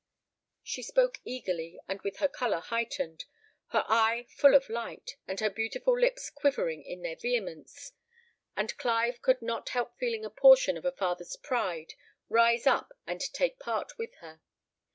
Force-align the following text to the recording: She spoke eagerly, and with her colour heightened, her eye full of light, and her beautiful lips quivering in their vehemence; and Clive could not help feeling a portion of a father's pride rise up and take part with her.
She 0.63 0.81
spoke 0.81 1.19
eagerly, 1.25 1.79
and 1.87 2.01
with 2.01 2.17
her 2.17 2.27
colour 2.27 2.59
heightened, 2.59 3.25
her 3.67 3.85
eye 3.87 4.25
full 4.31 4.55
of 4.55 4.67
light, 4.67 5.15
and 5.27 5.39
her 5.39 5.49
beautiful 5.51 5.95
lips 5.95 6.31
quivering 6.31 6.81
in 6.81 7.03
their 7.03 7.15
vehemence; 7.17 7.91
and 8.57 8.75
Clive 8.79 9.21
could 9.21 9.43
not 9.43 9.69
help 9.69 9.99
feeling 9.99 10.25
a 10.25 10.31
portion 10.31 10.75
of 10.75 10.85
a 10.85 10.91
father's 10.91 11.35
pride 11.35 11.93
rise 12.29 12.65
up 12.65 12.93
and 13.05 13.21
take 13.21 13.59
part 13.59 13.99
with 13.99 14.15
her. 14.21 14.41